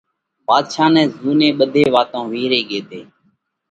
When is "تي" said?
2.89-3.01